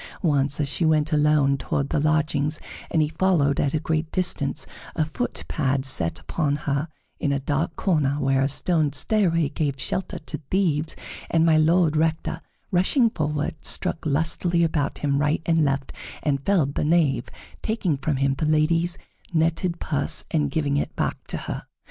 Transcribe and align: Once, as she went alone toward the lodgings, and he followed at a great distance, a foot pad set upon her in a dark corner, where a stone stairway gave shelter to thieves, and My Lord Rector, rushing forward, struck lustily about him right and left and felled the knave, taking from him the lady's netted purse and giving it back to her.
Once, 0.23 0.59
as 0.59 0.67
she 0.67 0.83
went 0.83 1.11
alone 1.13 1.59
toward 1.59 1.89
the 1.89 1.99
lodgings, 1.99 2.59
and 2.89 3.03
he 3.03 3.07
followed 3.07 3.59
at 3.59 3.75
a 3.75 3.79
great 3.79 4.11
distance, 4.11 4.65
a 4.95 5.05
foot 5.05 5.43
pad 5.47 5.85
set 5.85 6.17
upon 6.19 6.55
her 6.55 6.87
in 7.19 7.31
a 7.31 7.39
dark 7.39 7.75
corner, 7.75 8.15
where 8.19 8.41
a 8.41 8.49
stone 8.49 8.91
stairway 8.91 9.47
gave 9.47 9.79
shelter 9.79 10.17
to 10.17 10.39
thieves, 10.49 10.95
and 11.29 11.45
My 11.45 11.55
Lord 11.55 11.95
Rector, 11.95 12.41
rushing 12.71 13.11
forward, 13.11 13.63
struck 13.63 14.03
lustily 14.03 14.63
about 14.63 14.97
him 14.97 15.19
right 15.19 15.43
and 15.45 15.63
left 15.63 15.93
and 16.23 16.43
felled 16.43 16.73
the 16.73 16.83
knave, 16.83 17.29
taking 17.61 17.95
from 17.95 18.15
him 18.15 18.33
the 18.35 18.47
lady's 18.47 18.97
netted 19.31 19.79
purse 19.79 20.25
and 20.31 20.49
giving 20.49 20.77
it 20.77 20.95
back 20.95 21.27
to 21.27 21.37
her. 21.37 21.65